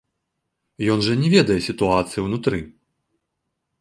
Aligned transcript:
Ён 0.93 1.03
жа 1.07 1.13
не 1.21 1.29
ведае 1.35 1.59
сітуацыі 1.67 2.25
ўнутры. 2.29 2.59